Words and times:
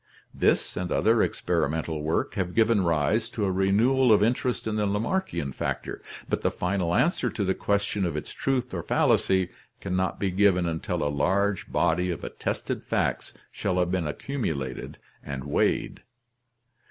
This 0.33 0.75
and 0.75 0.91
other 0.91 1.21
experimental 1.21 2.01
work 2.01 2.33
have 2.33 2.55
given 2.55 2.83
rise 2.83 3.29
to 3.29 3.45
a 3.45 3.51
renewal 3.51 4.11
of 4.11 4.23
interest 4.23 4.65
in 4.65 4.75
the 4.75 4.87
Lamarckian 4.87 5.51
factor, 5.53 6.01
but 6.27 6.41
the 6.41 6.49
final 6.49 6.95
answer 6.95 7.29
to 7.29 7.43
the 7.45 7.53
question 7.53 8.03
of 8.03 8.17
its 8.17 8.33
truth 8.33 8.73
or 8.73 8.81
fallacy 8.81 9.49
can 9.79 9.95
not 9.95 10.19
be 10.19 10.31
given 10.31 10.65
until 10.65 11.03
a 11.03 11.17
large 11.17 11.71
body 11.71 12.09
of 12.09 12.23
attested 12.23 12.83
facts 12.83 13.35
shall 13.51 13.77
have 13.77 13.91
been 13.91 14.07
accumulated 14.07 14.97
and 15.23 15.43
weighed. 15.43 16.01